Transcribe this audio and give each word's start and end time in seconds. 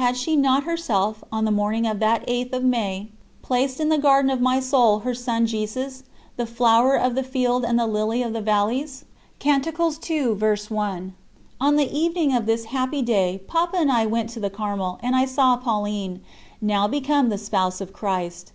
Had 0.00 0.16
she 0.16 0.32
not 0.36 0.64
herself, 0.64 1.20
on 1.30 1.44
the 1.44 1.50
morning 1.52 1.86
of 1.86 2.00
that 2.00 2.26
8th 2.26 2.54
of 2.54 2.64
May, 2.64 3.08
placed 3.42 3.78
in 3.78 3.90
the 3.90 3.98
garden 3.98 4.30
of 4.30 4.40
my 4.40 4.58
soul 4.58 5.00
her 5.00 5.12
Son 5.12 5.44
Jesus 5.44 6.02
"the 6.38 6.46
Flower 6.46 6.94
of 6.98 7.14
the 7.14 7.22
field 7.22 7.62
and 7.62 7.78
the 7.78 7.86
Lily 7.86 8.22
of 8.22 8.32
the 8.32 8.40
valleys"? 8.40 9.04
On 9.44 9.60
the 9.60 11.10
evening 11.92 12.34
of 12.34 12.46
this 12.46 12.64
happy 12.64 13.02
day 13.02 13.38
Papa 13.46 13.76
and 13.76 13.92
I 13.92 14.06
went 14.06 14.30
to 14.30 14.40
the 14.40 14.48
Carmel, 14.48 14.98
and 15.02 15.14
I 15.14 15.26
saw 15.26 15.58
Pauline, 15.58 16.22
now 16.62 16.88
become 16.88 17.28
the 17.28 17.36
Spouse 17.36 17.82
of 17.82 17.92
Christ. 17.92 18.52